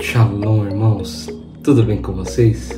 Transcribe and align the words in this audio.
Shalom, 0.00 0.66
irmãos. 0.66 1.28
Tudo 1.62 1.84
bem 1.84 2.02
com 2.02 2.12
vocês? 2.12 2.70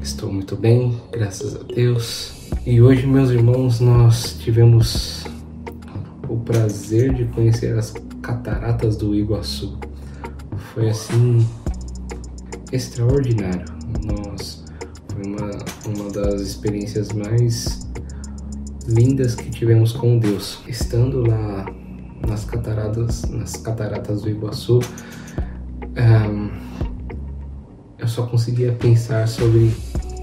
Estou 0.00 0.32
muito 0.32 0.56
bem, 0.56 0.98
graças 1.12 1.54
a 1.54 1.62
Deus. 1.62 2.32
E 2.64 2.80
hoje, 2.80 3.06
meus 3.06 3.28
irmãos, 3.28 3.80
nós 3.80 4.38
tivemos 4.38 5.24
o 6.26 6.38
prazer 6.38 7.12
de 7.12 7.26
conhecer 7.26 7.76
as 7.76 7.92
cataratas 8.22 8.96
do 8.96 9.14
Iguaçu. 9.14 9.78
Foi 10.72 10.88
assim 10.88 11.46
extraordinário. 12.72 13.73
Nós 14.02 14.64
foi 15.12 15.24
uma, 15.24 15.50
uma 15.86 16.10
das 16.10 16.40
experiências 16.40 17.12
mais 17.12 17.86
lindas 18.86 19.34
que 19.34 19.50
tivemos 19.50 19.92
com 19.92 20.18
Deus. 20.18 20.60
Estando 20.66 21.26
lá 21.26 21.66
nas 22.26 22.44
cataratas, 22.44 23.22
nas 23.30 23.56
cataratas 23.56 24.22
do 24.22 24.30
Iguaçu, 24.30 24.80
um, 25.96 26.50
eu 27.98 28.08
só 28.08 28.26
conseguia 28.26 28.72
pensar 28.72 29.28
sobre 29.28 29.72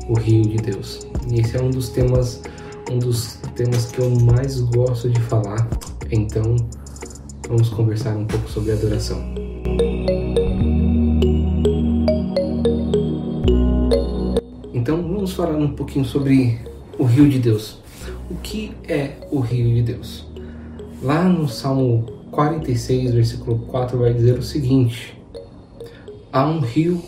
o 0.07 0.13
rio 0.13 0.43
de 0.43 0.57
Deus. 0.57 1.07
E 1.29 1.39
esse 1.39 1.57
é 1.57 1.61
um 1.61 1.69
dos 1.69 1.89
temas, 1.89 2.41
um 2.91 2.99
dos 2.99 3.35
temas 3.55 3.85
que 3.85 3.99
eu 3.99 4.09
mais 4.09 4.59
gosto 4.59 5.09
de 5.09 5.19
falar. 5.21 5.67
Então, 6.11 6.55
vamos 7.47 7.69
conversar 7.69 8.15
um 8.15 8.25
pouco 8.25 8.49
sobre 8.49 8.73
adoração. 8.73 9.33
Vamos 15.21 15.33
falar 15.33 15.55
um 15.55 15.75
pouquinho 15.75 16.03
sobre 16.03 16.59
o 16.97 17.03
rio 17.03 17.29
de 17.29 17.37
Deus. 17.37 17.77
O 18.27 18.33
que 18.37 18.71
é 18.87 19.17
o 19.29 19.39
rio 19.39 19.71
de 19.75 19.83
Deus? 19.83 20.25
Lá 20.99 21.25
no 21.25 21.47
Salmo 21.47 22.07
46, 22.31 23.13
versículo 23.13 23.59
4, 23.67 23.99
vai 23.99 24.15
dizer 24.15 24.39
o 24.39 24.41
seguinte: 24.41 25.15
Há 26.33 26.47
um 26.47 26.59
rio 26.59 26.99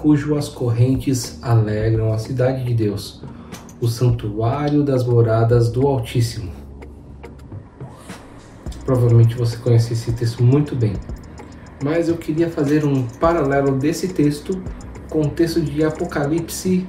cujas 0.00 0.48
correntes 0.48 1.42
alegram 1.42 2.12
a 2.12 2.18
cidade 2.18 2.62
de 2.62 2.74
Deus, 2.74 3.24
o 3.80 3.88
santuário 3.88 4.84
das 4.84 5.04
moradas 5.04 5.68
do 5.68 5.84
Altíssimo. 5.84 6.52
Provavelmente 8.84 9.34
você 9.34 9.56
conhece 9.56 9.94
esse 9.94 10.12
texto 10.12 10.44
muito 10.44 10.76
bem, 10.76 10.92
mas 11.82 12.08
eu 12.08 12.16
queria 12.16 12.48
fazer 12.48 12.84
um 12.84 13.02
paralelo 13.18 13.76
desse 13.76 14.06
texto 14.06 14.62
com 15.10 15.22
o 15.22 15.30
texto 15.30 15.60
de 15.60 15.82
Apocalipse, 15.82 16.86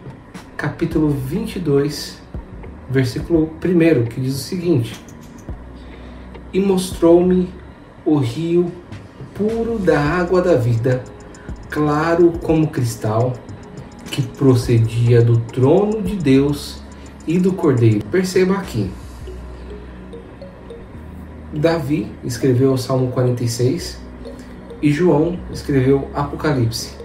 capítulo 0.60 1.08
22, 1.10 2.22
versículo 2.90 3.50
1, 3.64 4.04
que 4.08 4.20
diz 4.20 4.36
o 4.36 4.40
seguinte: 4.40 5.02
E 6.52 6.60
mostrou-me 6.60 7.50
o 8.06 8.18
rio 8.18 8.70
puro 9.34 9.80
da 9.80 9.98
água 9.98 10.42
da 10.42 10.56
vida 10.56 11.02
claro 11.70 12.34
como 12.44 12.68
cristal, 12.68 13.32
que 14.12 14.22
procedia 14.22 15.22
do 15.22 15.40
trono 15.40 16.02
de 16.02 16.18
Deus 16.18 16.84
e 17.26 17.40
do 17.40 17.54
Cordeiro. 17.54 18.06
Perceba 18.08 18.56
aqui. 18.56 18.92
Davi 21.54 22.12
escreveu 22.22 22.74
o 22.74 22.78
Salmo 22.78 23.12
46 23.12 23.98
e 24.82 24.92
João 24.92 25.40
escreveu 25.54 26.10
Apocalipse. 26.14 26.98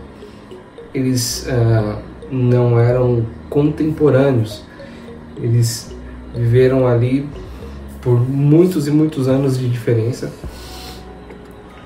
Eles 0.93 1.47
uh, 1.47 2.14
não 2.31 2.79
eram 2.79 3.27
contemporâneos, 3.49 4.65
eles 5.37 5.95
viveram 6.35 6.87
ali 6.87 7.29
por 8.01 8.19
muitos 8.21 8.87
e 8.87 8.91
muitos 8.91 9.29
anos 9.29 9.59
de 9.59 9.69
diferença, 9.69 10.33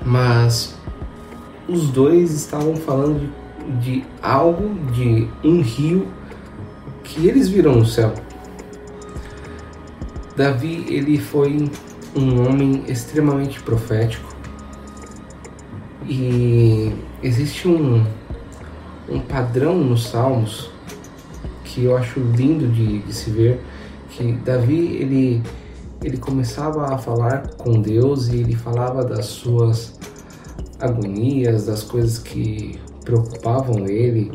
mas 0.05 0.75
os 1.67 1.89
dois 1.89 2.31
estavam 2.31 2.75
falando 2.75 3.29
de, 3.79 3.99
de 3.99 4.05
algo, 4.21 4.73
de 4.91 5.27
um 5.43 5.61
rio 5.61 6.07
que 7.03 7.27
eles 7.27 7.47
viram 7.47 7.75
no 7.75 7.85
céu. 7.85 8.13
Davi, 10.35 10.85
ele 10.87 11.17
foi 11.17 11.69
um 12.15 12.47
homem 12.47 12.83
extremamente 12.87 13.61
profético. 13.61 14.29
E 16.07 16.93
existe 17.21 17.67
um, 17.67 18.05
um 19.09 19.19
padrão 19.19 19.77
nos 19.77 20.07
Salmos 20.07 20.69
que 21.63 21.85
eu 21.85 21.95
acho 21.95 22.19
lindo 22.19 22.67
de, 22.67 22.99
de 22.99 23.13
se 23.13 23.29
ver 23.29 23.59
que 24.09 24.33
Davi 24.33 24.97
ele 24.97 25.43
ele 26.01 26.17
começava 26.17 26.93
a 26.93 26.97
falar 26.97 27.55
com 27.55 27.81
Deus 27.81 28.29
e 28.29 28.37
ele 28.37 28.55
falava 28.55 29.03
das 29.03 29.25
suas 29.25 29.99
agonias, 30.79 31.65
das 31.65 31.83
coisas 31.83 32.17
que 32.17 32.79
preocupavam 33.03 33.85
ele 33.85 34.31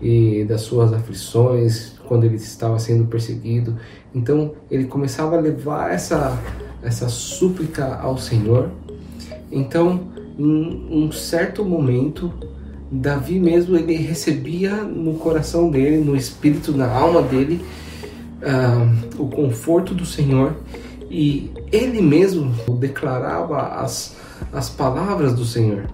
e 0.00 0.42
das 0.44 0.62
suas 0.62 0.90
aflições 0.92 1.98
quando 2.08 2.24
ele 2.24 2.36
estava 2.36 2.78
sendo 2.78 3.04
perseguido. 3.04 3.76
Então 4.14 4.54
ele 4.70 4.86
começava 4.86 5.36
a 5.36 5.40
levar 5.40 5.92
essa 5.92 6.38
essa 6.82 7.08
súplica 7.08 7.96
ao 7.96 8.18
Senhor. 8.18 8.70
Então, 9.50 10.08
em 10.38 10.88
um 10.90 11.12
certo 11.12 11.64
momento, 11.64 12.32
Davi 12.92 13.40
mesmo 13.40 13.76
ele 13.76 13.94
recebia 13.96 14.76
no 14.84 15.14
coração 15.14 15.70
dele, 15.70 16.04
no 16.04 16.14
espírito, 16.14 16.76
na 16.76 16.86
alma 16.86 17.22
dele, 17.22 17.64
uh, 18.42 19.22
o 19.22 19.28
conforto 19.28 19.94
do 19.94 20.04
Senhor 20.04 20.56
e 21.10 21.50
ele 21.72 22.00
mesmo 22.00 22.52
declarava 22.78 23.80
as 23.80 24.16
as 24.50 24.68
palavras 24.68 25.34
do 25.34 25.44
Senhor. 25.44 25.86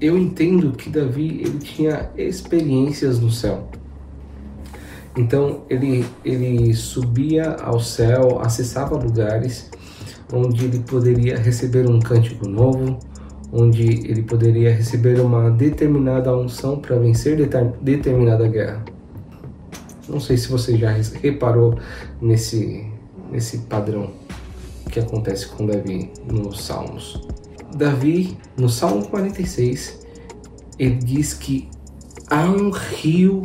Eu 0.00 0.16
entendo 0.16 0.72
que 0.72 0.88
Davi 0.88 1.40
ele 1.40 1.58
tinha 1.58 2.10
experiências 2.16 3.18
no 3.18 3.30
céu. 3.30 3.68
Então 5.16 5.62
ele, 5.68 6.04
ele 6.24 6.74
subia 6.74 7.52
ao 7.62 7.80
céu, 7.80 8.40
acessava 8.40 8.96
lugares 8.96 9.70
onde 10.32 10.64
ele 10.64 10.80
poderia 10.80 11.38
receber 11.38 11.88
um 11.88 12.00
cântico 12.00 12.48
novo, 12.48 12.98
onde 13.56 14.10
ele 14.10 14.22
poderia 14.22 14.74
receber 14.74 15.20
uma 15.20 15.48
determinada 15.48 16.36
unção 16.36 16.76
para 16.80 16.96
vencer 16.96 17.36
determinada 17.80 18.48
guerra. 18.48 18.84
Não 20.08 20.18
sei 20.18 20.36
se 20.36 20.48
você 20.48 20.76
já 20.76 20.90
reparou 20.90 21.78
nesse, 22.20 22.84
nesse 23.30 23.58
padrão 23.58 24.10
que 24.90 24.98
acontece 24.98 25.46
com 25.46 25.66
Davi 25.66 26.10
nos 26.28 26.64
Salmos. 26.64 27.26
Davi, 27.76 28.36
no 28.56 28.68
Salmo 28.68 29.06
46, 29.06 30.04
ele 30.76 30.96
diz 30.96 31.32
que 31.32 31.68
há 32.28 32.44
um 32.44 32.70
rio 32.70 33.42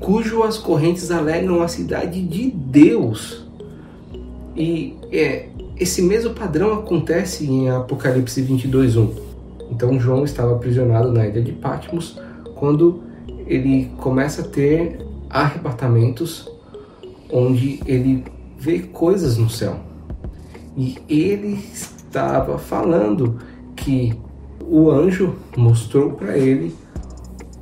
cujas 0.00 0.58
correntes 0.58 1.12
alegram 1.12 1.62
a 1.62 1.68
cidade 1.68 2.20
de 2.22 2.50
Deus. 2.50 3.46
E 4.56 4.96
é, 5.12 5.48
esse 5.78 6.00
mesmo 6.00 6.32
padrão 6.32 6.72
acontece 6.74 7.44
em 7.44 7.68
Apocalipse 7.68 8.42
22:1. 8.42 9.10
Então 9.70 9.98
João 10.00 10.24
estava 10.24 10.54
aprisionado 10.54 11.12
na 11.12 11.26
ilha 11.26 11.42
de 11.42 11.52
Patmos 11.52 12.18
quando 12.54 13.02
ele 13.46 13.90
começa 13.98 14.42
a 14.42 14.44
ter 14.44 15.04
arrebatamentos 15.28 16.50
onde 17.30 17.80
ele 17.86 18.24
vê 18.58 18.80
coisas 18.80 19.36
no 19.36 19.50
céu. 19.50 19.78
E 20.76 20.98
ele 21.08 21.58
estava 21.72 22.58
falando 22.58 23.38
que 23.74 24.14
o 24.62 24.90
anjo 24.90 25.36
mostrou 25.56 26.12
para 26.12 26.36
ele 26.38 26.74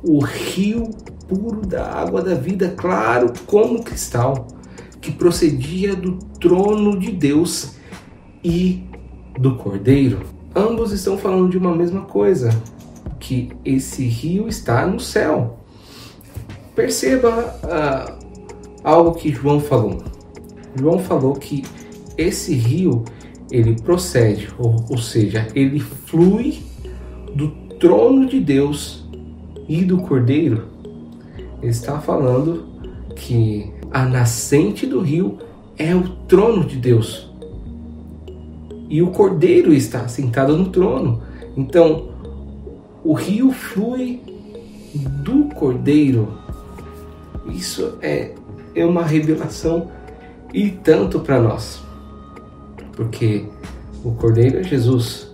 o 0.01 0.23
rio 0.23 0.91
puro 1.27 1.65
da 1.65 1.85
água 1.85 2.21
da 2.21 2.35
vida, 2.35 2.73
claro 2.77 3.33
como 3.45 3.83
cristal, 3.83 4.47
que 5.01 5.11
procedia 5.11 5.95
do 5.95 6.17
trono 6.39 6.97
de 6.97 7.11
Deus 7.11 7.75
e 8.45 8.83
do 9.39 9.55
Cordeiro. 9.55 10.21
Ambos 10.55 10.91
estão 10.91 11.17
falando 11.17 11.49
de 11.49 11.57
uma 11.57 11.75
mesma 11.75 12.01
coisa, 12.01 12.49
que 13.19 13.49
esse 13.65 14.05
rio 14.05 14.47
está 14.47 14.85
no 14.85 14.99
céu. 14.99 15.57
Perceba 16.75 17.57
uh, 17.63 18.13
algo 18.83 19.15
que 19.15 19.31
João 19.31 19.59
falou. 19.59 20.03
João 20.75 20.99
falou 20.99 21.33
que 21.33 21.63
esse 22.17 22.53
rio 22.53 23.03
ele 23.49 23.81
procede, 23.81 24.49
ou, 24.59 24.85
ou 24.89 24.97
seja, 24.97 25.47
ele 25.55 25.79
flui 25.79 26.59
do 27.33 27.49
trono 27.79 28.27
de 28.27 28.39
Deus 28.39 29.09
e 29.67 29.83
do 29.83 29.97
Cordeiro. 29.97 30.67
Ele 31.61 31.71
está 31.71 31.99
falando 31.99 32.67
que 33.15 33.73
a 33.91 34.05
nascente 34.05 34.85
do 34.85 34.99
rio 34.99 35.39
é 35.77 35.95
o 35.95 36.03
trono 36.27 36.63
de 36.63 36.77
Deus. 36.77 37.34
E 38.89 39.01
o 39.01 39.07
Cordeiro 39.07 39.73
está 39.73 40.07
sentado 40.07 40.55
no 40.57 40.69
trono. 40.69 41.21
Então, 41.57 42.09
o 43.03 43.13
rio 43.13 43.51
flui 43.51 44.21
do 44.95 45.45
Cordeiro. 45.55 46.37
isso 47.49 47.97
é, 48.01 48.31
é 48.73 48.85
uma 48.85 49.03
revelação 49.03 49.91
e 50.53 50.69
tanto 50.69 51.19
para 51.19 51.39
nós. 51.39 51.81
Porque 52.93 53.45
o 54.03 54.11
Cordeiro 54.11 54.59
é 54.59 54.63
Jesus. 54.63 55.31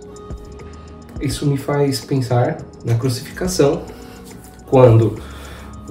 Isso 1.20 1.46
me 1.46 1.56
faz 1.56 2.04
pensar 2.04 2.58
na 2.84 2.94
crucificação, 2.96 3.82
quando 4.66 5.16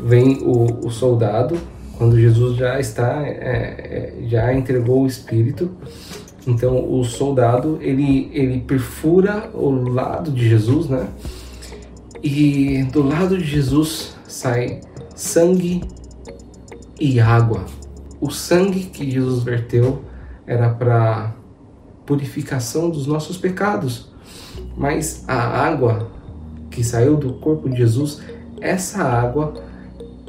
vem 0.03 0.39
o, 0.41 0.87
o 0.87 0.91
soldado, 0.91 1.57
quando 1.97 2.19
Jesus 2.19 2.57
já 2.57 2.79
está, 2.79 3.25
é, 3.25 3.29
é, 3.29 4.13
já 4.27 4.53
entregou 4.53 5.03
o 5.03 5.07
Espírito, 5.07 5.71
então 6.47 6.91
o 6.91 7.03
soldado 7.03 7.77
ele, 7.81 8.29
ele 8.33 8.59
perfura 8.59 9.49
o 9.53 9.69
lado 9.69 10.31
de 10.31 10.49
Jesus, 10.49 10.87
né? 10.87 11.07
E 12.23 12.83
do 12.91 13.03
lado 13.03 13.37
de 13.37 13.43
Jesus 13.43 14.15
sai 14.27 14.81
sangue 15.15 15.83
e 16.99 17.19
água. 17.19 17.65
O 18.19 18.29
sangue 18.29 18.85
que 18.85 19.09
Jesus 19.09 19.43
verteu 19.43 20.01
era 20.45 20.69
para 20.69 21.35
purificação 22.05 22.89
dos 22.89 23.07
nossos 23.07 23.37
pecados, 23.37 24.11
mas 24.75 25.23
a 25.27 25.35
água 25.35 26.11
que 26.69 26.83
saiu 26.83 27.17
do 27.17 27.33
corpo 27.33 27.69
de 27.69 27.77
Jesus, 27.77 28.21
essa 28.59 29.03
água, 29.03 29.53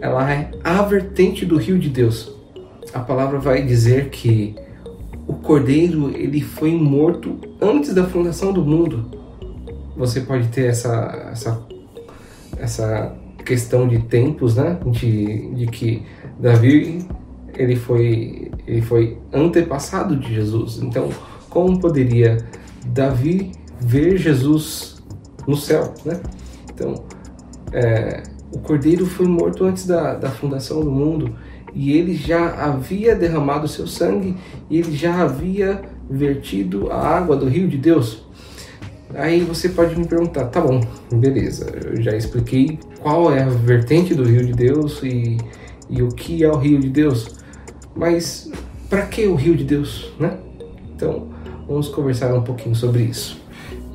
ela 0.00 0.30
é 0.30 0.50
a 0.64 0.82
vertente 0.82 1.46
do 1.46 1.56
rio 1.56 1.78
de 1.78 1.88
Deus. 1.88 2.34
A 2.92 3.00
palavra 3.00 3.38
vai 3.38 3.62
dizer 3.62 4.10
que 4.10 4.54
o 5.32 5.36
cordeiro 5.36 6.10
ele 6.14 6.42
foi 6.42 6.72
morto 6.76 7.38
antes 7.60 7.94
da 7.94 8.04
fundação 8.04 8.52
do 8.52 8.62
mundo. 8.62 9.10
Você 9.96 10.20
pode 10.20 10.48
ter 10.48 10.66
essa 10.66 11.30
essa 11.32 11.66
essa 12.58 13.16
questão 13.44 13.88
de 13.88 13.98
tempos, 14.00 14.56
né? 14.56 14.78
De, 14.86 15.54
de 15.54 15.66
que 15.66 16.02
Davi 16.38 17.06
ele 17.54 17.76
foi 17.76 18.50
ele 18.66 18.82
foi 18.82 19.18
antepassado 19.32 20.16
de 20.16 20.34
Jesus. 20.34 20.80
Então, 20.82 21.08
como 21.48 21.80
poderia 21.80 22.36
Davi 22.84 23.52
ver 23.80 24.18
Jesus 24.18 25.02
no 25.48 25.56
céu, 25.56 25.94
né? 26.04 26.20
Então, 26.72 27.04
é, 27.72 28.22
o 28.52 28.58
cordeiro 28.58 29.06
foi 29.06 29.26
morto 29.26 29.64
antes 29.64 29.86
da, 29.86 30.14
da 30.14 30.30
fundação 30.30 30.80
do 30.80 30.90
mundo 30.90 31.34
e 31.74 31.96
ele 31.96 32.14
já 32.14 32.64
havia 32.64 33.14
derramado 33.14 33.66
seu 33.66 33.86
sangue 33.86 34.36
e 34.68 34.78
ele 34.78 34.94
já 34.94 35.22
havia 35.22 35.82
vertido 36.08 36.90
a 36.90 36.96
água 36.96 37.36
do 37.36 37.48
rio 37.48 37.68
de 37.68 37.78
Deus. 37.78 38.24
Aí 39.14 39.40
você 39.40 39.68
pode 39.68 39.98
me 39.98 40.06
perguntar, 40.06 40.46
tá 40.46 40.60
bom, 40.60 40.80
beleza, 41.12 41.70
eu 41.84 42.00
já 42.00 42.16
expliquei 42.16 42.78
qual 43.00 43.32
é 43.32 43.42
a 43.42 43.48
vertente 43.48 44.14
do 44.14 44.24
rio 44.24 44.44
de 44.44 44.52
Deus 44.52 45.02
e, 45.02 45.36
e 45.90 46.02
o 46.02 46.08
que 46.08 46.42
é 46.42 46.48
o 46.50 46.56
rio 46.56 46.80
de 46.80 46.88
Deus, 46.88 47.36
mas 47.94 48.50
para 48.88 49.06
que 49.06 49.26
o 49.26 49.34
rio 49.34 49.54
de 49.54 49.64
Deus, 49.64 50.12
né? 50.18 50.38
Então, 50.94 51.28
vamos 51.68 51.88
conversar 51.88 52.34
um 52.34 52.42
pouquinho 52.42 52.74
sobre 52.74 53.02
isso. 53.02 53.40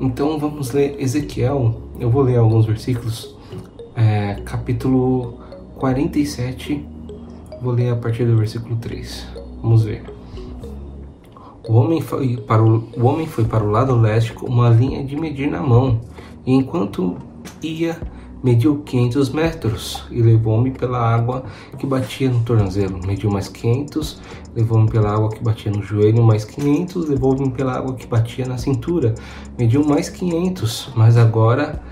Então, 0.00 0.38
vamos 0.38 0.70
ler 0.70 0.96
Ezequiel, 1.00 1.82
eu 1.98 2.10
vou 2.10 2.22
ler 2.22 2.36
alguns 2.36 2.66
versículos, 2.66 3.36
é, 3.96 4.36
capítulo 4.44 5.40
47 5.76 6.97
Vou 7.60 7.72
ler 7.72 7.90
a 7.90 7.96
partir 7.96 8.24
do 8.24 8.36
versículo 8.36 8.76
3. 8.76 9.26
Vamos 9.62 9.84
ver. 9.84 10.04
O 11.68 11.74
homem 11.74 12.00
foi 12.00 12.36
para 12.36 12.62
o, 12.62 12.88
o, 12.96 13.04
homem 13.04 13.26
foi 13.26 13.44
para 13.44 13.62
o 13.62 13.70
lado 13.70 13.94
leste 13.94 14.32
com 14.32 14.46
uma 14.46 14.70
linha 14.70 15.04
de 15.04 15.16
medir 15.16 15.50
na 15.50 15.60
mão, 15.60 16.00
e 16.46 16.54
enquanto 16.54 17.16
ia, 17.62 18.00
mediu 18.42 18.78
500 18.78 19.30
metros 19.30 20.04
e 20.10 20.22
levou-me 20.22 20.70
pela 20.70 20.98
água 20.98 21.44
que 21.76 21.86
batia 21.86 22.30
no 22.30 22.42
tornozelo. 22.42 22.98
Mediu 23.06 23.30
mais 23.30 23.48
500, 23.48 24.18
levou-me 24.54 24.88
pela 24.88 25.12
água 25.12 25.28
que 25.28 25.42
batia 25.42 25.70
no 25.70 25.82
joelho, 25.82 26.22
mais 26.22 26.44
500, 26.44 27.08
levou-me 27.08 27.50
pela 27.50 27.76
água 27.76 27.94
que 27.94 28.06
batia 28.06 28.46
na 28.46 28.56
cintura. 28.56 29.14
Mediu 29.58 29.84
mais 29.84 30.08
500, 30.08 30.92
mas 30.96 31.16
agora 31.16 31.82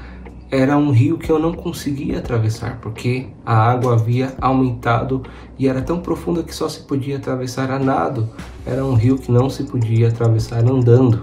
era 0.51 0.77
um 0.77 0.91
rio 0.91 1.19
que 1.19 1.31
eu 1.31 1.39
não 1.39 1.53
conseguia 1.53 2.19
atravessar, 2.19 2.79
porque 2.81 3.27
a 3.45 3.55
água 3.55 3.95
havia 3.95 4.35
aumentado 4.41 5.23
e 5.59 5.67
era 5.67 5.83
tão 5.83 6.01
profunda 6.01 6.43
que 6.43 6.55
só 6.55 6.69
se 6.69 6.81
podia 6.81 7.17
atravessar 7.17 7.71
a 7.71 7.79
nado. 7.79 8.29
Era 8.65 8.85
um 8.85 8.95
rio 8.95 9.19
que 9.19 9.33
não 9.33 9.51
se 9.51 9.65
podia 9.65 10.09
atravessar 10.09 10.65
andando. 10.65 11.23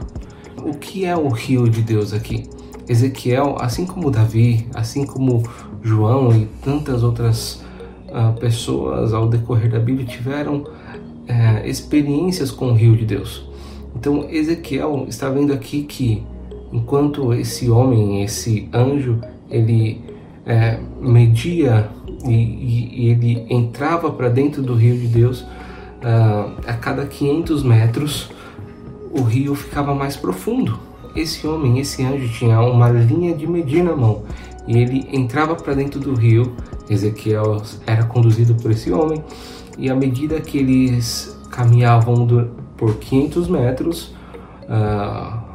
O 0.62 0.74
que 0.74 1.06
é 1.06 1.16
o 1.16 1.30
rio 1.30 1.70
de 1.70 1.81
Deus 1.81 2.14
aqui? 2.14 2.50
Ezequiel, 2.88 3.56
assim 3.60 3.86
como 3.86 4.12
Davi, 4.12 4.68
assim 4.74 5.06
como 5.06 5.44
João 5.81 6.36
e 6.36 6.46
tantas 6.62 7.02
outras 7.02 7.64
uh, 8.10 8.38
pessoas 8.40 9.14
ao 9.14 9.28
decorrer 9.30 9.72
da 9.72 9.80
Bíblia 9.80 10.06
tiveram 10.06 10.58
uh, 10.58 11.66
experiências 11.66 12.52
com 12.52 12.72
o 12.72 12.74
rio 12.74 12.98
de 12.98 13.06
Deus. 13.06 13.48
Então 13.96 14.28
Ezequiel 14.30 15.06
está 15.08 15.30
vendo 15.30 15.54
aqui 15.54 15.84
que 15.84 16.24
enquanto 16.74 17.31
esse 17.34 17.70
homem, 17.70 18.24
esse 18.24 18.68
anjo, 18.74 19.22
ele 19.50 20.02
é, 20.46 20.80
media 21.00 21.90
e, 22.25 22.31
e, 22.31 23.06
e, 23.06 23.10
ele 23.10 23.46
entrava 23.50 24.12
para 24.12 24.28
dentro 24.28 24.64
do 24.64 24.74
rio 24.74 24.98
de 24.98 25.08
Deus, 25.08 25.42
uh, 25.42 26.52
a 26.66 26.74
cada 26.74 27.06
500 27.06 27.64
metros 27.64 28.30
o 29.12 29.22
rio 29.22 29.54
ficava 29.54 29.94
mais 29.94 30.16
profundo. 30.16 30.80
Esse 31.16 31.46
homem, 31.46 31.80
esse 31.80 32.04
anjo, 32.04 32.28
tinha 32.30 32.60
uma 32.60 32.90
linha 32.90 33.36
de 33.36 33.46
medir 33.46 33.84
na 33.84 33.96
mão 33.96 34.24
e 34.68 34.78
ele 34.78 35.08
entrava 35.12 35.56
para 35.56 35.75
dentro 35.75 36.00
do 36.00 36.16
rio. 36.16 36.54
Ezequiel 36.90 37.62
era 37.86 38.04
conduzido 38.04 38.56
por 38.56 38.72
esse 38.72 38.92
homem, 38.92 39.24
e 39.78 39.90
à 39.90 39.96
medida 39.96 40.42
que 40.42 40.58
eles 40.58 41.38
caminhavam 41.50 42.28
por 42.75 42.96
500 42.96 43.48
metros, 43.48 44.14
uh, 44.64 45.52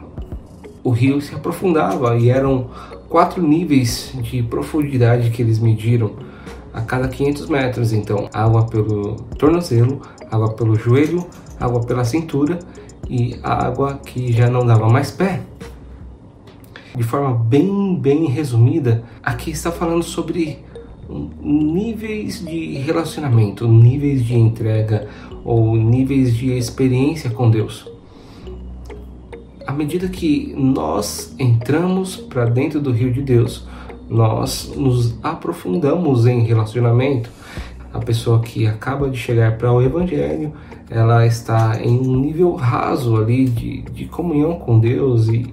o 0.89 0.91
rio 0.91 1.21
se 1.21 1.35
aprofundava 1.35 2.17
e 2.17 2.31
eram 2.31 2.71
quatro 3.11 3.43
níveis 3.43 4.15
de 4.23 4.43
profundidade 4.43 5.29
que 5.29 5.43
eles 5.43 5.59
mediram 5.59 6.13
a 6.73 6.81
cada 6.81 7.07
500 7.07 7.47
metros. 7.49 7.93
Então, 7.93 8.27
água 8.33 8.65
pelo 8.65 9.17
tornozelo, 9.37 10.01
água 10.31 10.55
pelo 10.55 10.77
joelho, 10.77 11.27
água 11.61 11.83
pela 11.83 12.07
cintura 12.07 12.59
e 13.07 13.39
água 13.43 14.01
que 14.03 14.33
já 14.33 14.49
não 14.49 14.65
dava 14.65 14.89
mais 14.89 15.11
pé. 15.11 15.43
De 16.97 17.03
forma 17.03 17.35
bem, 17.35 17.95
bem 18.01 18.25
resumida, 18.27 19.05
aqui 19.23 19.51
está 19.51 19.71
falando 19.71 20.03
sobre 20.03 20.65
níveis 21.39 22.43
de 22.45 22.79
relacionamento, 22.79 23.69
níveis 23.69 24.25
de 24.25 24.37
entrega 24.37 25.07
ou 25.45 25.77
níveis 25.77 26.35
de 26.35 26.57
experiência 26.57 27.29
com 27.29 27.51
Deus 27.51 27.98
à 29.69 29.73
medida 29.73 30.09
que 30.09 30.55
nós 30.57 31.35
entramos 31.39 32.17
para 32.17 32.47
dentro 32.47 32.81
do 32.81 32.91
rio 32.91 33.13
de 33.13 33.21
Deus, 33.21 33.67
nós 34.09 34.73
nos 34.75 35.15
aprofundamos 35.23 36.27
em 36.27 36.41
relacionamento. 36.41 37.31
A 37.93 37.99
pessoa 37.99 38.41
que 38.41 38.67
acaba 38.67 39.11
de 39.11 39.19
chegar 39.19 39.59
para 39.59 39.71
o 39.71 39.83
Evangelho, 39.83 40.55
ela 40.89 41.27
está 41.27 41.79
em 41.83 41.99
um 41.99 42.19
nível 42.19 42.55
raso 42.55 43.15
ali 43.19 43.45
de, 43.45 43.83
de 43.83 44.07
comunhão 44.07 44.55
com 44.55 44.79
Deus 44.79 45.29
e, 45.29 45.53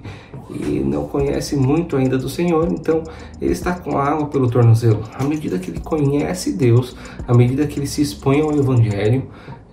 e 0.50 0.80
não 0.82 1.06
conhece 1.06 1.54
muito 1.54 1.94
ainda 1.94 2.16
do 2.16 2.30
Senhor, 2.30 2.68
então 2.72 3.02
ele 3.38 3.52
está 3.52 3.74
com 3.74 3.98
a 3.98 4.04
água 4.04 4.28
pelo 4.28 4.50
tornozelo. 4.50 5.02
À 5.12 5.24
medida 5.24 5.58
que 5.58 5.70
ele 5.70 5.80
conhece 5.80 6.54
Deus, 6.54 6.96
à 7.28 7.34
medida 7.34 7.66
que 7.66 7.78
ele 7.78 7.86
se 7.86 8.00
expõe 8.00 8.40
ao 8.40 8.50
Evangelho, 8.50 9.24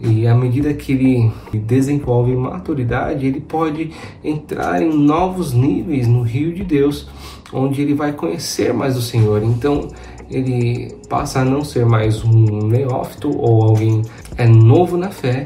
e 0.06 0.28
à 0.28 0.36
medida 0.36 0.74
que 0.74 0.92
ele 0.92 1.32
desenvolve 1.54 2.36
maturidade, 2.36 3.26
ele 3.26 3.40
pode 3.40 3.92
entrar 4.22 4.82
em 4.82 4.94
novos 4.94 5.54
níveis 5.54 6.08
no 6.08 6.24
rio 6.24 6.54
de 6.54 6.62
Deus, 6.62 7.08
onde 7.54 7.82
ele 7.82 7.94
vai 7.94 8.12
conhecer 8.12 8.74
mais 8.74 8.98
o 8.98 9.02
Senhor. 9.02 9.42
Então, 9.44 9.88
ele 10.30 10.94
passa 11.08 11.40
a 11.40 11.46
não 11.46 11.64
ser 11.64 11.86
mais 11.86 12.22
um 12.22 12.68
neófito 12.68 13.30
ou 13.30 13.64
alguém 13.64 14.02
é 14.38 14.46
novo 14.46 14.98
na 14.98 15.10
fé 15.10 15.46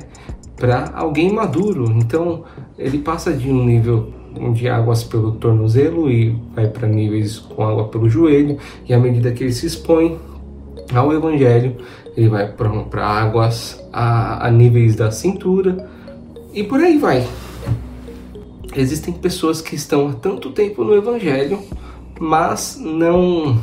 para 0.56 0.92
alguém 0.96 1.32
maduro. 1.32 1.92
Então, 1.96 2.44
ele 2.80 2.98
passa 2.98 3.32
de 3.32 3.52
um 3.52 3.64
nível 3.64 4.12
de 4.54 4.68
águas 4.68 5.04
pelo 5.04 5.34
tornozelo 5.34 6.10
e 6.10 6.36
vai 6.56 6.68
para 6.68 6.88
níveis 6.88 7.38
com 7.38 7.64
água 7.64 7.90
pelo 7.90 8.10
joelho, 8.10 8.58
e 8.88 8.94
à 8.94 9.00
medida 9.00 9.32
que 9.32 9.44
ele 9.44 9.54
se 9.54 9.68
expõe 9.68 10.18
ao 10.94 11.14
evangelho, 11.14 11.76
ele 12.16 12.30
vai 12.30 12.48
para 12.48 13.06
águas 13.06 13.87
a, 13.98 14.46
a 14.46 14.52
níveis 14.52 14.96
da 14.96 15.10
cintura 15.10 15.90
e 16.54 16.64
por 16.64 16.80
aí 16.80 17.00
vai. 17.00 17.28
Existem 18.76 19.12
pessoas 19.12 19.60
que 19.60 19.74
estão 19.74 20.10
há 20.10 20.14
tanto 20.14 20.52
tempo 20.52 20.84
no 20.84 20.94
Evangelho, 20.94 21.60
mas 22.20 22.78
não 22.80 23.60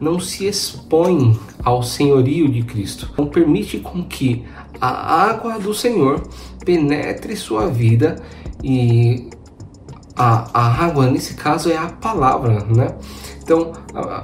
não 0.00 0.18
se 0.18 0.46
expõem 0.46 1.38
ao 1.62 1.82
senhorio 1.82 2.48
de 2.48 2.62
Cristo. 2.62 3.12
Não 3.18 3.26
permite 3.26 3.78
com 3.80 4.02
que 4.02 4.46
a 4.80 5.24
água 5.28 5.58
do 5.58 5.74
Senhor 5.74 6.26
penetre 6.64 7.36
sua 7.36 7.66
vida 7.66 8.22
e 8.64 9.28
a, 10.16 10.48
a 10.54 10.84
água 10.86 11.10
nesse 11.10 11.34
caso 11.34 11.68
é 11.68 11.76
a 11.76 11.88
palavra, 11.88 12.64
né? 12.64 12.94
Então, 13.48 13.72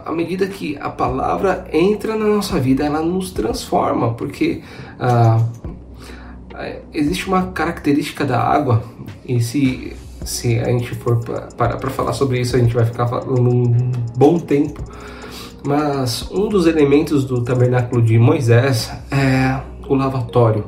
à 0.04 0.12
medida 0.12 0.46
que 0.46 0.76
a 0.78 0.90
palavra 0.90 1.66
entra 1.72 2.14
na 2.14 2.26
nossa 2.26 2.60
vida, 2.60 2.84
ela 2.84 3.00
nos 3.00 3.30
transforma, 3.30 4.12
porque 4.12 4.60
ah, 5.00 5.40
existe 6.92 7.26
uma 7.26 7.44
característica 7.44 8.22
da 8.26 8.38
água, 8.38 8.84
e 9.26 9.40
se, 9.40 9.96
se 10.26 10.58
a 10.58 10.66
gente 10.66 10.94
for 10.96 11.24
parar 11.56 11.78
para 11.78 11.88
falar 11.88 12.12
sobre 12.12 12.38
isso, 12.38 12.54
a 12.54 12.58
gente 12.58 12.74
vai 12.74 12.84
ficar 12.84 13.06
falando 13.06 13.48
um 13.48 13.92
bom 14.14 14.38
tempo. 14.38 14.84
Mas 15.66 16.30
um 16.30 16.46
dos 16.50 16.66
elementos 16.66 17.24
do 17.24 17.42
tabernáculo 17.42 18.02
de 18.02 18.18
Moisés 18.18 18.92
é 19.10 19.58
o 19.88 19.94
lavatório. 19.94 20.66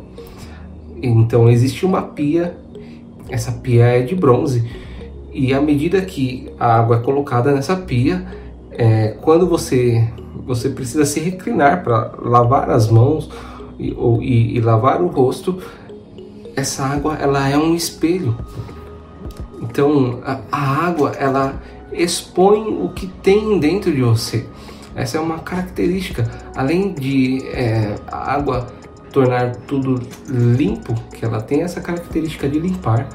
Então 1.02 1.50
existe 1.50 1.84
uma 1.84 2.00
pia, 2.00 2.56
essa 3.28 3.52
pia 3.52 3.84
é 3.84 4.00
de 4.00 4.14
bronze, 4.14 4.66
e 5.30 5.52
à 5.52 5.60
medida 5.60 6.00
que 6.00 6.48
a 6.58 6.78
água 6.78 6.96
é 6.96 7.00
colocada 7.00 7.52
nessa 7.52 7.76
pia, 7.76 8.45
é, 8.76 9.16
quando 9.20 9.46
você 9.46 10.06
você 10.44 10.68
precisa 10.68 11.04
se 11.04 11.18
reclinar 11.18 11.82
para 11.82 12.12
lavar 12.22 12.70
as 12.70 12.88
mãos 12.88 13.28
e, 13.78 13.92
ou, 13.96 14.22
e, 14.22 14.56
e 14.56 14.60
lavar 14.60 15.02
o 15.02 15.08
rosto, 15.08 15.60
essa 16.54 16.84
água 16.84 17.16
ela 17.16 17.48
é 17.48 17.58
um 17.58 17.74
espelho. 17.74 18.36
Então 19.60 20.20
a, 20.24 20.40
a 20.52 20.86
água 20.86 21.12
ela 21.18 21.60
expõe 21.92 22.78
o 22.80 22.90
que 22.90 23.06
tem 23.06 23.58
dentro 23.58 23.92
de 23.92 24.02
você. 24.02 24.46
Essa 24.94 25.18
é 25.18 25.20
uma 25.20 25.38
característica. 25.38 26.30
Além 26.54 26.92
de 26.92 27.46
é, 27.48 27.96
a 28.06 28.32
água 28.32 28.66
tornar 29.12 29.56
tudo 29.66 30.00
limpo, 30.28 30.94
que 31.12 31.24
ela 31.24 31.40
tem 31.40 31.62
essa 31.62 31.80
característica 31.80 32.48
de 32.48 32.58
limpar, 32.58 33.08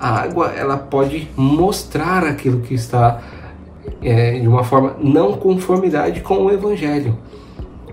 a 0.00 0.22
água 0.22 0.52
ela 0.56 0.78
pode 0.78 1.28
mostrar 1.36 2.24
aquilo 2.24 2.60
que 2.60 2.74
está 2.74 3.20
é, 4.02 4.38
de 4.38 4.48
uma 4.48 4.64
forma 4.64 4.96
não 5.00 5.34
conformidade 5.34 6.20
com 6.20 6.44
o 6.44 6.50
evangelho. 6.50 7.16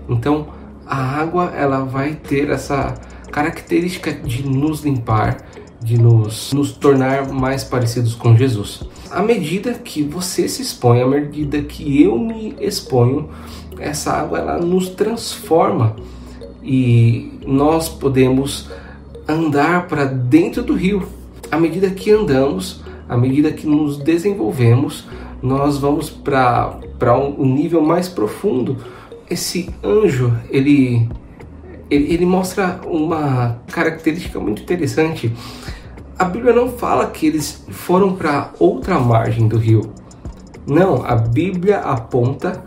Então 0.08 0.48
a 0.86 0.96
água 0.96 1.52
ela 1.54 1.84
vai 1.84 2.14
ter 2.14 2.48
essa 2.50 2.94
característica 3.30 4.12
de 4.12 4.42
nos 4.48 4.82
limpar, 4.82 5.36
de 5.82 6.00
nos, 6.00 6.52
nos 6.52 6.72
tornar 6.72 7.28
mais 7.28 7.62
parecidos 7.62 8.14
com 8.14 8.34
Jesus. 8.34 8.82
À 9.10 9.22
medida 9.22 9.74
que 9.74 10.02
você 10.02 10.48
se 10.48 10.62
expõe, 10.62 11.02
à 11.02 11.06
medida 11.06 11.60
que 11.62 12.02
eu 12.02 12.18
me 12.18 12.56
exponho, 12.60 13.28
essa 13.78 14.12
água 14.12 14.38
ela 14.38 14.58
nos 14.58 14.88
transforma 14.88 15.94
e 16.62 17.38
nós 17.46 17.88
podemos 17.88 18.70
andar 19.26 19.86
para 19.86 20.04
dentro 20.04 20.62
do 20.62 20.74
rio. 20.74 21.06
À 21.50 21.58
medida 21.58 21.90
que 21.90 22.10
andamos, 22.10 22.82
à 23.08 23.16
medida 23.16 23.50
que 23.52 23.66
nos 23.66 23.98
desenvolvemos, 23.98 25.06
nós 25.42 25.78
vamos 25.78 26.10
para 26.10 27.16
um 27.16 27.44
nível 27.44 27.80
mais 27.80 28.08
profundo. 28.08 28.76
Esse 29.30 29.70
anjo, 29.84 30.36
ele, 30.50 31.08
ele, 31.90 32.12
ele 32.14 32.26
mostra 32.26 32.80
uma 32.86 33.60
característica 33.70 34.40
muito 34.40 34.62
interessante. 34.62 35.32
A 36.18 36.24
Bíblia 36.24 36.52
não 36.52 36.70
fala 36.70 37.06
que 37.06 37.26
eles 37.26 37.64
foram 37.70 38.14
para 38.14 38.50
outra 38.58 38.98
margem 38.98 39.46
do 39.46 39.58
rio. 39.58 39.92
Não, 40.66 41.04
a 41.04 41.14
Bíblia 41.14 41.78
aponta, 41.78 42.64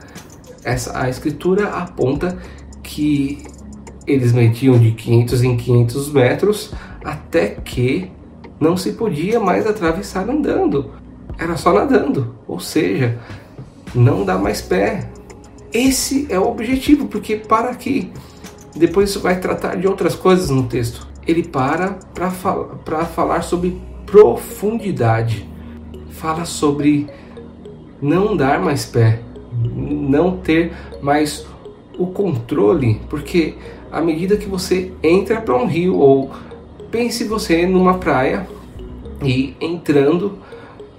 essa, 0.64 0.98
a 1.00 1.10
Escritura 1.10 1.70
aponta 1.70 2.38
que 2.82 3.44
eles 4.08 4.32
mediam 4.32 4.78
de 4.80 4.92
500 4.92 5.44
em 5.44 5.58
500 5.58 6.12
metros 6.12 6.74
até 7.04 7.50
que 7.50 8.12
não 8.60 8.76
se 8.76 8.94
podia 8.94 9.40
mais 9.40 9.68
atravessar 9.68 10.30
andando 10.30 11.01
era 11.42 11.58
só 11.58 11.74
nadando, 11.74 12.36
ou 12.48 12.60
seja, 12.60 13.18
não 13.96 14.24
dá 14.24 14.38
mais 14.38 14.62
pé. 14.62 15.10
Esse 15.74 16.28
é 16.30 16.38
o 16.38 16.48
objetivo, 16.48 17.08
porque 17.08 17.36
para 17.36 17.72
aqui. 17.72 18.12
Depois 18.76 19.10
isso 19.10 19.20
vai 19.20 19.40
tratar 19.40 19.76
de 19.76 19.88
outras 19.88 20.14
coisas 20.16 20.52
no 20.52 20.64
texto. 20.68 21.08
Ele 21.26 21.44
para 21.44 21.98
para 22.14 22.30
fal 22.30 22.80
falar 23.14 23.42
sobre 23.42 23.82
profundidade. 24.06 25.50
Fala 26.12 26.46
sobre 26.46 27.08
não 28.00 28.38
dar 28.38 28.60
mais 28.60 28.86
pé, 28.86 29.22
não 29.52 30.38
ter 30.38 30.74
mais 31.02 31.46
o 31.98 32.08
controle, 32.08 33.02
porque 33.10 33.56
à 33.92 34.00
medida 34.00 34.38
que 34.38 34.48
você 34.48 34.94
entra 35.02 35.42
para 35.42 35.56
um 35.56 35.66
rio 35.66 35.98
ou 35.98 36.32
pense 36.92 37.24
você 37.24 37.66
numa 37.66 37.96
praia 37.96 38.48
e 39.24 39.56
entrando 39.60 40.38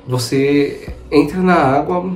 você 0.06 0.94
entra 1.10 1.40
na 1.40 1.54
água 1.54 2.10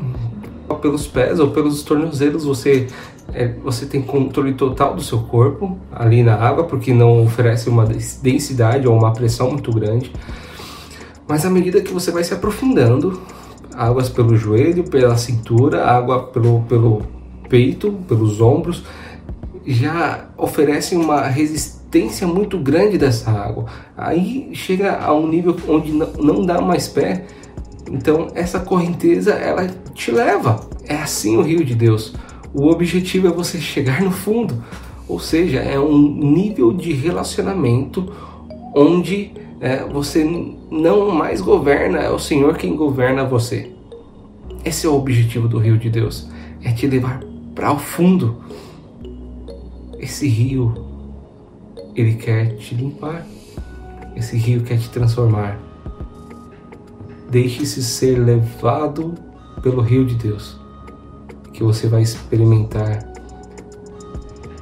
pelos 0.81 1.07
pés 1.07 1.39
ou 1.39 1.51
pelos 1.51 1.83
tornozelos, 1.83 2.45
você 2.45 2.89
é, 3.33 3.49
você 3.63 3.87
tem 3.87 4.01
controle 4.03 4.55
total 4.55 4.95
do 4.95 5.03
seu 5.03 5.19
corpo 5.19 5.79
ali 5.93 6.23
na 6.23 6.35
água, 6.35 6.65
porque 6.65 6.93
não 6.93 7.25
oferece 7.25 7.69
uma 7.69 7.85
densidade 8.23 8.87
ou 8.87 8.97
uma 8.97 9.13
pressão 9.13 9.51
muito 9.51 9.73
grande. 9.73 10.13
Mas 11.29 11.45
à 11.45 11.51
medida 11.51 11.81
que 11.81 11.93
você 11.93 12.11
vai 12.11 12.23
se 12.23 12.33
aprofundando, 12.33 13.21
águas 13.75 14.09
pelo 14.09 14.37
joelho, 14.37 14.85
pela 14.85 15.17
cintura, 15.17 15.85
água 15.85 16.25
pelo, 16.29 16.63
pelo 16.63 17.03
peito, 17.49 17.93
pelos 18.09 18.41
ombros, 18.41 18.85
já 19.67 20.27
oferecem 20.39 20.97
uma 20.97 21.23
resistência 21.23 22.27
muito 22.27 22.57
grande 22.59 22.97
dessa 22.97 23.31
água. 23.31 23.67
Aí 23.97 24.51
chega 24.55 24.99
a 24.99 25.13
um 25.13 25.27
nível 25.27 25.57
onde 25.69 25.93
não 25.93 26.47
dá 26.47 26.61
mais 26.61 26.87
pé 26.87 27.27
então 27.91 28.29
essa 28.35 28.61
correnteza 28.61 29.33
ela 29.33 29.67
te 29.95 30.11
leva. 30.11 30.69
É 30.87 30.97
assim 30.97 31.37
o 31.37 31.43
rio 31.43 31.65
de 31.65 31.75
Deus. 31.75 32.15
O 32.55 32.69
objetivo 32.69 33.27
é 33.29 33.31
você 33.31 33.61
chegar 33.61 34.03
no 34.03 34.11
fundo, 34.11 34.63
ou 35.09 35.19
seja, 35.21 35.59
é 35.59 35.79
um 35.79 35.99
nível 35.99 36.73
de 36.73 36.93
relacionamento 36.93 38.13
onde 38.75 39.33
é, 39.61 39.85
você 39.85 40.25
não 40.71 41.11
mais 41.11 41.41
governa, 41.41 41.99
é 41.99 42.11
o 42.11 42.19
Senhor 42.19 42.57
quem 42.57 42.77
governa 42.77 43.25
você. 43.25 43.71
Esse 44.65 44.87
é 44.87 44.89
o 44.89 44.97
objetivo 44.97 45.49
do 45.49 45.59
rio 45.59 45.79
de 45.79 45.89
Deus, 45.89 46.29
é 46.63 46.73
te 46.73 46.87
levar 46.87 47.21
para 47.55 47.73
o 47.73 47.79
fundo. 47.79 48.37
Esse 49.99 50.29
rio, 50.29 50.75
ele 51.95 52.15
quer 52.15 52.57
te 52.57 52.75
limpar. 52.75 53.27
Esse 54.15 54.37
rio 54.37 54.63
quer 54.63 54.79
te 54.79 54.89
transformar. 54.91 55.59
Deixe-se 57.31 57.83
ser 57.83 58.19
levado 58.19 59.15
pelo 59.63 59.83
rio 59.83 60.05
de 60.05 60.15
Deus, 60.15 60.57
que 61.53 61.63
você 61.63 61.89
vai 61.89 62.03
experimentar 62.03 63.13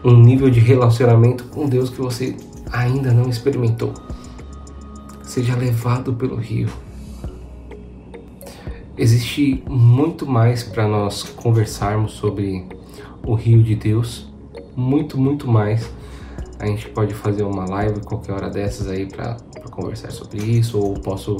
um 0.04 0.16
nível 0.16 0.50
de 0.50 0.60
relacionamento 0.60 1.44
com 1.44 1.68
Deus 1.68 1.90
que 1.90 2.00
você 2.00 2.36
ainda 2.70 3.12
não 3.12 3.28
experimentou. 3.28 3.92
Seja 5.22 5.56
levado 5.56 6.12
pelo 6.14 6.36
rio. 6.36 6.68
Existe 8.96 9.64
muito 9.68 10.26
mais 10.26 10.62
para 10.62 10.86
nós 10.86 11.22
conversarmos 11.22 12.12
sobre 12.12 12.66
o 13.26 13.34
rio 13.34 13.62
de 13.62 13.74
Deus, 13.74 14.32
muito, 14.76 15.18
muito 15.18 15.48
mais. 15.48 15.90
A 16.58 16.66
gente 16.66 16.88
pode 16.90 17.12
fazer 17.14 17.42
uma 17.42 17.64
live 17.68 18.00
qualquer 18.00 18.32
hora 18.32 18.48
dessas 18.48 18.86
aí 18.86 19.06
para 19.06 19.36
conversar 19.70 20.12
sobre 20.12 20.42
isso, 20.44 20.78
ou 20.78 20.94
posso 20.94 21.36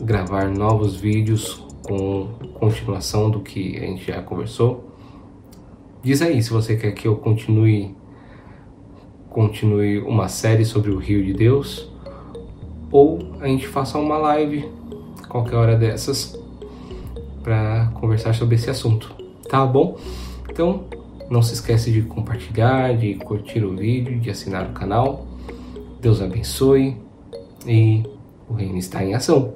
gravar 0.00 0.48
novos 0.48 0.96
vídeos 0.96 1.64
com 1.86 2.28
continuação 2.54 3.30
do 3.30 3.40
que 3.40 3.76
a 3.76 3.80
gente 3.80 4.06
já 4.06 4.22
conversou. 4.22 4.92
Diz 6.02 6.22
aí 6.22 6.42
se 6.42 6.50
você 6.50 6.76
quer 6.76 6.92
que 6.92 7.08
eu 7.08 7.16
continue 7.16 7.96
continue 9.30 9.98
uma 10.00 10.28
série 10.28 10.64
sobre 10.64 10.90
o 10.90 10.98
Rio 10.98 11.24
de 11.24 11.32
Deus 11.32 11.90
ou 12.90 13.18
a 13.40 13.46
gente 13.46 13.66
faça 13.68 13.98
uma 13.98 14.16
live 14.16 14.68
qualquer 15.28 15.56
hora 15.56 15.76
dessas 15.76 16.38
para 17.42 17.90
conversar 17.94 18.34
sobre 18.34 18.54
esse 18.56 18.70
assunto. 18.70 19.14
Tá 19.48 19.64
bom? 19.64 19.96
Então, 20.50 20.84
não 21.30 21.42
se 21.42 21.54
esquece 21.54 21.90
de 21.92 22.02
compartilhar, 22.02 22.96
de 22.96 23.14
curtir 23.14 23.64
o 23.64 23.76
vídeo, 23.76 24.18
de 24.18 24.30
assinar 24.30 24.66
o 24.66 24.72
canal. 24.72 25.26
Deus 26.00 26.20
abençoe 26.20 26.96
e 27.66 28.02
o 28.48 28.54
reino 28.54 28.78
está 28.78 29.04
em 29.04 29.14
ação. 29.14 29.54